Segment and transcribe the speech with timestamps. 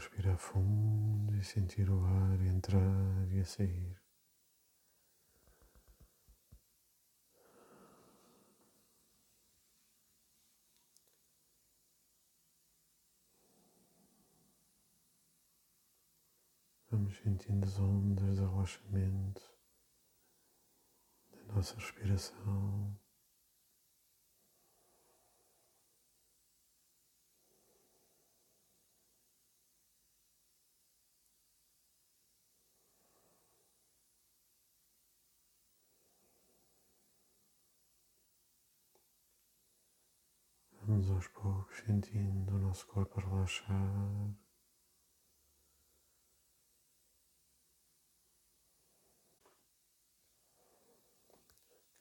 [0.00, 4.00] respirar fundo e sentir o ar entrar e a sair.
[16.90, 19.42] Vamos sentindo as ondas de relaxamento
[21.30, 22.98] da nossa respiração.
[41.00, 44.34] Vamos aos poucos sentindo o nosso corpo relaxar.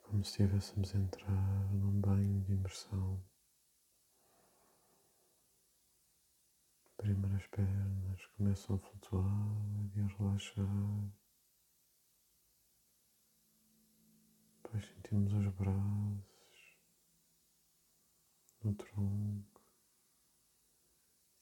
[0.04, 3.24] Como se estivéssemos a entrar num banho de imersão.
[6.98, 11.14] Primeiro as pernas começam a flutuar e a relaxar.
[14.62, 16.29] Depois sentimos os braços
[18.64, 19.62] no tronco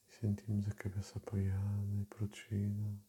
[0.06, 3.00] e sentimos a cabeça apoiada e protegida.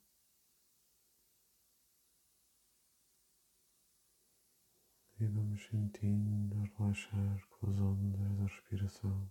[5.20, 9.30] E vamos sentindo a relaxar com as ondas da respiração.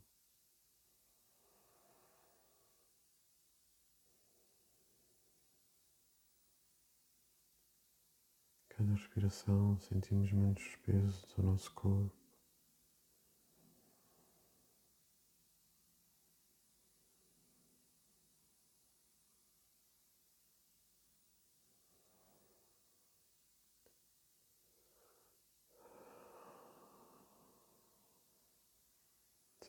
[8.68, 12.16] Cada respiração sentimos menos peso do nosso corpo.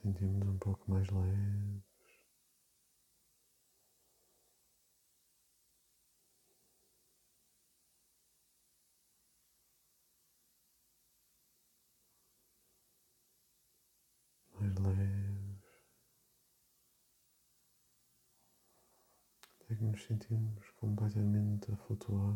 [0.01, 1.83] Sentimos um pouco mais leves.
[14.59, 15.29] Mais leves.
[19.61, 22.35] Até que nos sentimos completamente a flutuar.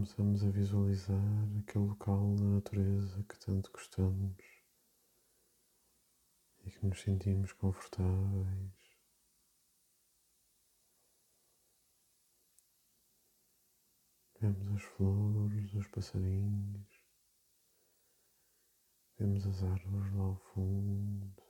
[0.00, 4.34] Começamos a visualizar aquele local da natureza que tanto gostamos
[6.64, 8.72] e que nos sentimos confortáveis.
[14.40, 16.88] Vemos as flores, os passarinhos,
[19.18, 21.42] vemos as árvores lá ao fundo,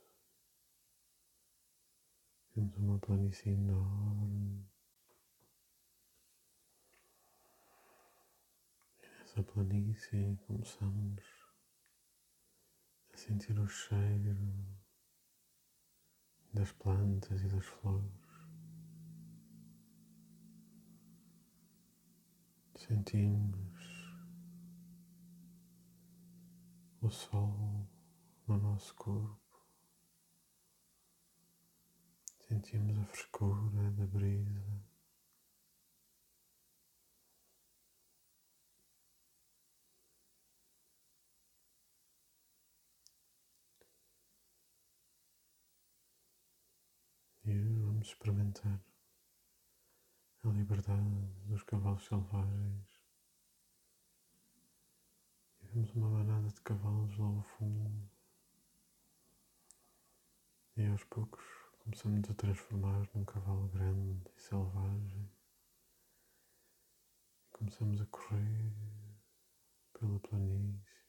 [2.53, 4.70] vemos uma planície enorme.
[9.31, 11.23] Essa planície começamos
[13.13, 14.37] a sentir o cheiro
[16.53, 18.11] das plantas e das flores.
[22.75, 23.73] Sentimos
[26.99, 27.87] o sol
[28.45, 29.39] no nosso corpo.
[32.49, 34.90] Sentimos a frescura da brisa.
[48.01, 48.79] Experimentar
[50.43, 52.99] a liberdade dos cavalos selvagens.
[55.61, 58.09] E vemos uma manada de cavalos lá ao fundo.
[60.77, 61.43] E aos poucos
[61.83, 65.29] começamos a transformar num cavalo grande e selvagem.
[67.45, 68.73] E começamos a correr
[69.93, 71.01] pela planície.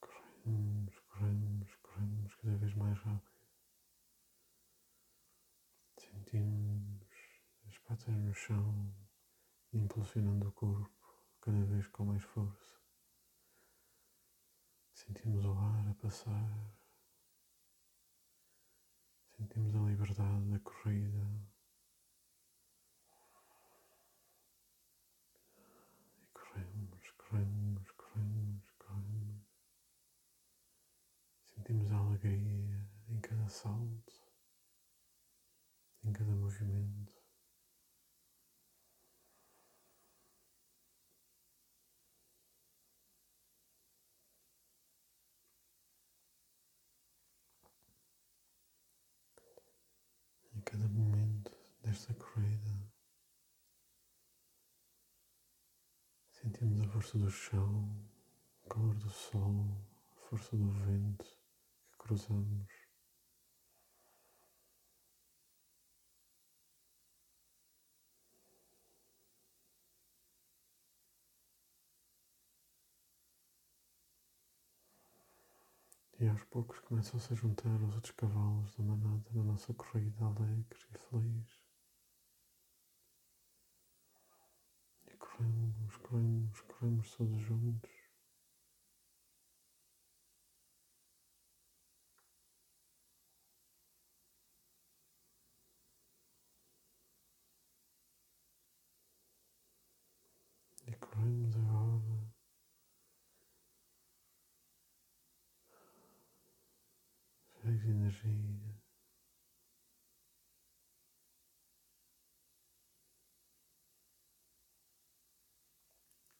[0.00, 0.79] Corremos
[2.40, 3.30] cada vez mais rápido.
[5.98, 7.06] Sentimos
[7.68, 8.94] as patas no chão,
[9.72, 10.90] impulsionando o corpo
[11.42, 12.80] cada vez com mais força.
[14.94, 16.74] Sentimos o ar a passar.
[19.36, 21.49] Sentimos a liberdade da corrida.
[32.20, 34.12] alegria em cada salto,
[36.04, 37.18] em cada movimento.
[50.54, 51.52] Em cada momento
[51.82, 52.92] desta corrida,
[56.30, 57.88] sentimos a força do chão,
[58.64, 59.66] a calor do sol,
[60.16, 61.39] a força do vento
[62.00, 62.80] cruzamos.
[76.20, 80.66] E aos poucos começam-se a juntar os outros cavalos da manada na nossa corrida alegre
[80.92, 81.64] e feliz.
[85.06, 87.90] E corremos, corremos, corremos todos juntos.
[100.86, 102.00] E corremos agora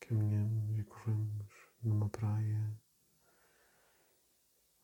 [0.00, 1.52] Caminhamos e corremos
[1.82, 2.76] numa praia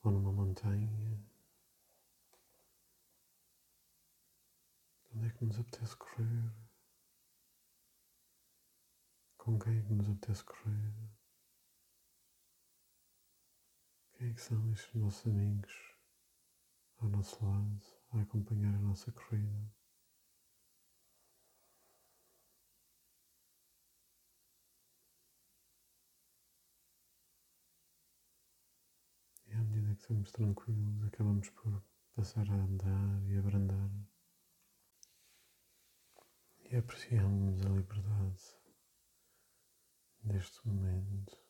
[0.05, 1.21] ou numa montanha.
[5.13, 6.53] Onde é que nos apetece correr?
[9.39, 10.93] Com quem é que nos apetece correr?
[14.13, 15.86] Quem é que são estes nossos amigos
[16.99, 17.81] ao nosso lado
[18.13, 19.73] a acompanhar a nossa corrida?
[29.47, 31.83] E à medida que estamos tranquilos, acabamos por
[32.15, 33.91] passar a andar e abrandar
[36.71, 38.57] e apreciamos a liberdade
[40.25, 41.46] deste momento.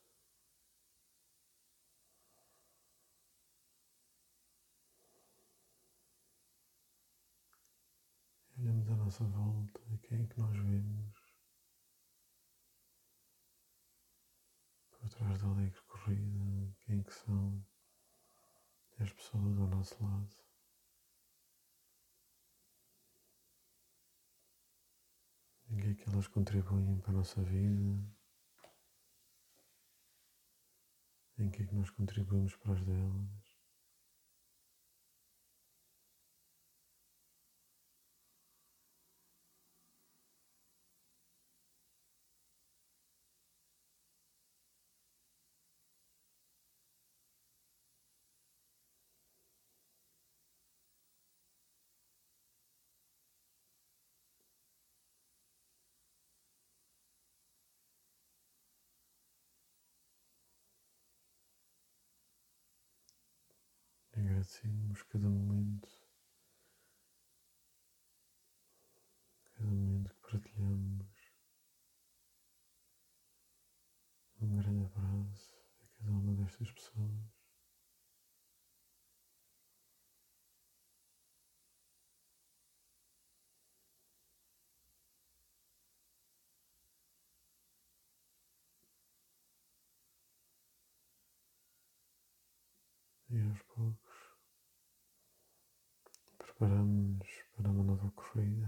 [8.59, 11.13] Olhamos à nossa volta e quem é que nós vemos
[14.89, 17.63] por trás da alegre corrida, quem é que são
[18.99, 20.35] as pessoas ao nosso lado.
[25.69, 28.03] Em que é que elas contribuem para a nossa vida,
[31.37, 33.46] em que é que nós contribuímos para as delas.
[64.57, 65.87] Agradecemos cada momento,
[69.53, 71.31] cada momento que partilhamos.
[74.41, 77.37] Um grande abraço a cada uma destas pessoas.
[93.29, 94.06] E aos poucos
[96.57, 98.67] preparamos-nos para uma nova corrida.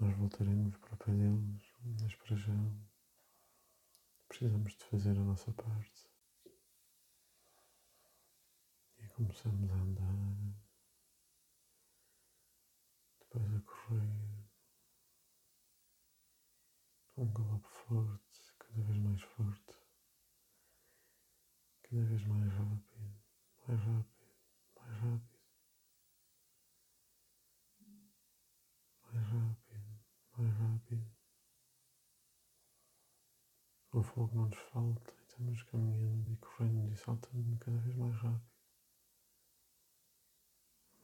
[0.00, 1.62] Nós voltaremos para deles,
[2.00, 2.52] mas para já
[4.26, 6.10] precisamos de fazer a nossa parte.
[8.98, 10.56] E começamos a andar,
[13.20, 14.48] depois a correr,
[17.16, 19.78] um galope forte, cada vez mais forte,
[21.84, 22.85] cada vez mais rápido,
[23.68, 24.26] mais rápido,
[24.76, 25.38] mais rápido,
[29.12, 29.98] mais rápido,
[30.36, 31.16] mais rápido.
[33.92, 38.14] O fogo não nos falta e estamos caminhando e correndo e saltando cada vez mais
[38.14, 38.56] rápido.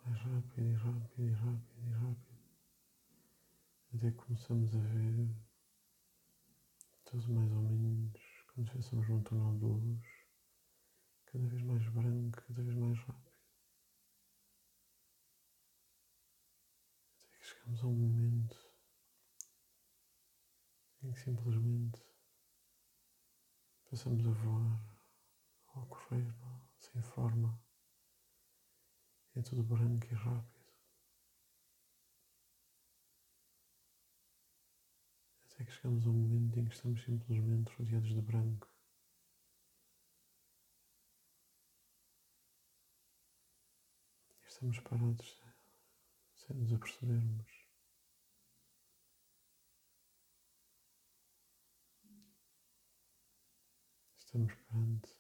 [0.05, 2.33] Mais rápido e rápido e rápido e rápido.
[3.95, 5.29] Até que começamos a ver
[7.05, 8.13] tudo mais ou menos
[8.55, 10.12] como se estivéssemos num túnel de luz,
[11.33, 13.33] cada vez mais branco, cada vez mais rápido.
[17.17, 18.71] Até que chegamos a um momento
[21.03, 22.03] em que simplesmente
[23.89, 24.79] passamos a voar
[25.75, 26.35] ou a correr
[26.79, 27.59] sem forma.
[29.35, 30.63] É tudo branco e rápido.
[35.47, 38.72] Até que chegamos a um momento em que estamos simplesmente rodeados de branco.
[44.63, 45.43] estamos parados
[46.37, 47.51] sem nos apercebermos.
[54.21, 55.17] Estamos perante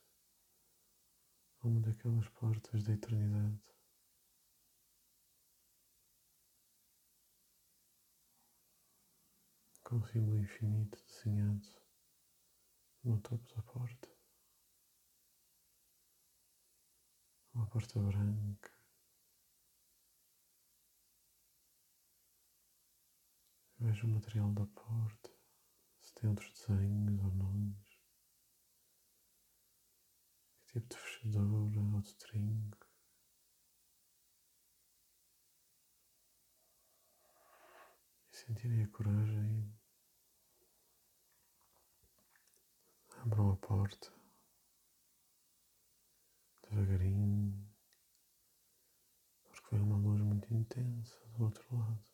[1.64, 3.60] uma daquelas portas da eternidade.
[9.82, 11.68] Com o símbolo infinito desenhado
[13.02, 14.08] no topo da porta.
[17.52, 18.81] Uma porta branca.
[23.82, 25.28] Vejo o material da porta,
[26.00, 28.00] se tem outros desenhos ou nomes.
[30.68, 32.86] Que tipo de fechadura ou de trinco.
[38.30, 39.74] E sentirem a coragem.
[43.24, 44.12] Abram a porta
[46.70, 47.68] devagarinho,
[49.50, 52.11] porque vem uma luz muito intensa do outro lado.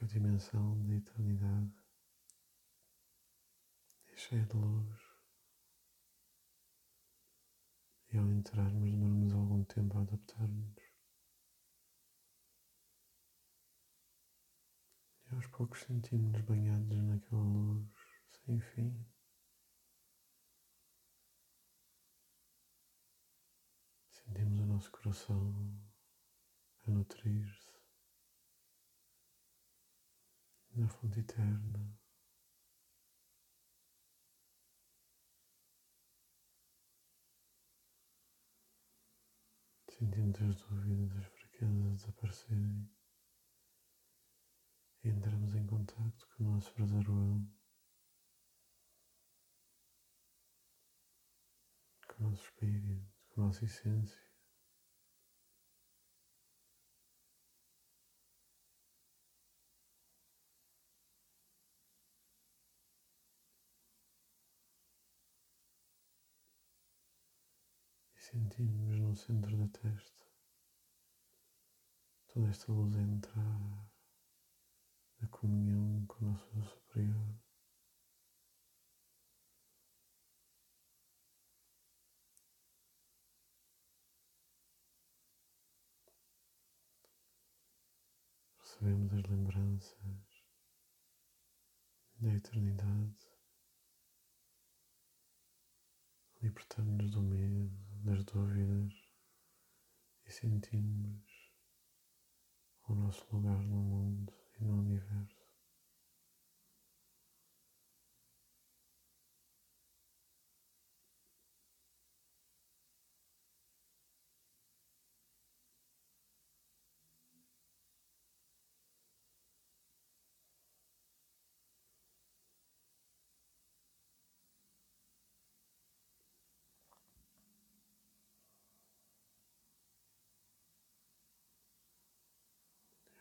[0.00, 1.84] Que a dimensão da eternidade
[4.08, 4.98] é cheia de luz.
[8.10, 10.74] E ao entrarmos demoramos algum tempo a adaptar-nos.
[15.26, 17.86] E aos poucos sentimos-nos banhados naquela luz
[18.46, 19.06] sem fim.
[24.08, 25.78] Sentimos o nosso coração
[26.86, 27.69] a nutrir-se
[30.76, 31.98] na fonte eterna.
[39.88, 42.90] Sentimos as dúvidas, as fraquezas desaparecerem
[45.02, 47.46] entramos em contato com o nosso verdadeiro eu,
[52.08, 54.29] com o nosso espírito, com a nossa essência.
[68.30, 70.24] Sentimos no centro da testa.
[72.28, 73.90] Toda esta luz a entrar
[75.20, 77.34] na comunhão com o nosso superior.
[88.60, 90.44] Recebemos as lembranças
[92.20, 93.28] da eternidade,
[96.40, 98.92] libertando-nos do medo, das dúvidas
[100.24, 101.22] e sentimos
[102.88, 105.39] o nosso lugar no mundo e no universo.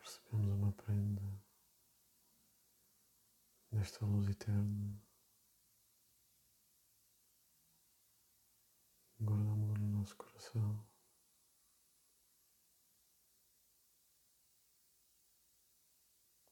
[0.09, 1.21] Recebemos uma prenda
[3.71, 4.99] desta luz eterna.
[9.19, 10.83] Guardamos no nosso coração.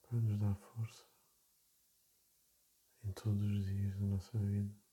[0.04, 1.06] Para nos dar força
[3.04, 4.87] em todos os dias da nossa vida.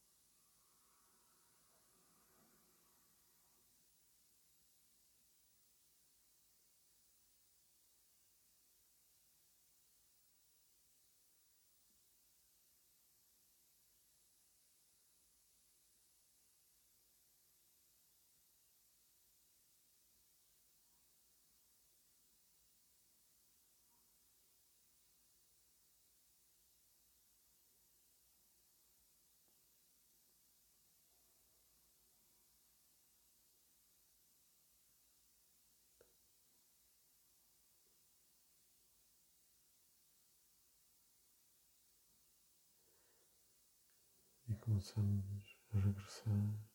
[44.64, 46.66] Começamos a regressar.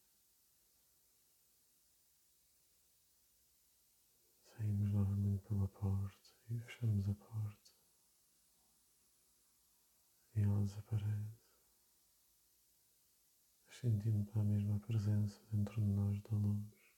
[4.46, 7.72] Saímos novamente pela porta e fechamos a porta.
[10.36, 11.40] E ela desaparece.
[13.72, 16.94] Sentindo a mesma presença dentro de nós da luz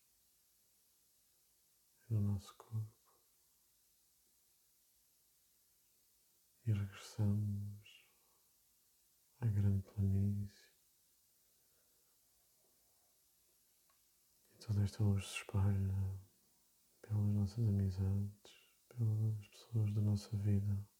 [2.09, 3.13] no nosso corpo.
[6.65, 8.01] E regressamos
[9.39, 10.60] à grande planície.
[14.61, 16.19] Toda esta luz se espalha
[17.01, 20.90] pelas nossas amizades, pelas pessoas da nossa vida.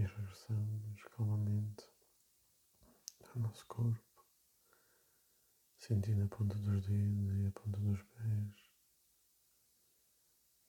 [0.00, 1.86] Regressamos calmamente
[3.34, 4.24] ao nosso corpo,
[5.76, 8.70] sentindo a ponta dos dedos e a ponta dos pés,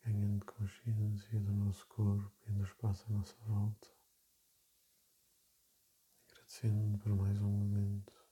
[0.03, 3.87] ganhando consciência do nosso corpo e do espaço à nossa volta,
[6.29, 8.22] agradecendo por mais um momento